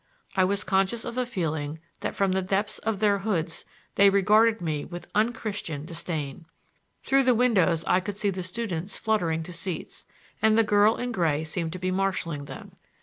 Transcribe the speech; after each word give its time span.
I 0.35 0.43
was 0.45 0.63
conscious 0.63 1.05
of 1.05 1.15
a 1.19 1.27
feeling 1.27 1.77
that 1.99 2.15
from 2.15 2.31
the 2.31 2.41
depths 2.41 2.79
of 2.79 2.97
their 3.01 3.19
hoods 3.19 3.65
they 3.93 4.09
regarded 4.09 4.59
me 4.59 4.83
with 4.83 5.07
un 5.13 5.31
Christian 5.31 5.85
disdain. 5.85 6.47
Through 7.03 7.21
the 7.21 7.35
windows 7.35 7.85
I 7.85 7.99
could 7.99 8.17
see 8.17 8.31
the 8.31 8.41
students 8.41 8.97
fluttering 8.97 9.43
to 9.43 9.53
seats, 9.53 10.07
and 10.41 10.57
the 10.57 10.63
girl 10.63 10.95
in 10.95 11.11
gray 11.11 11.43
seemed 11.43 11.71
to 11.73 11.77
be 11.77 11.91
marshaling 11.91 12.45
them. 12.45 12.77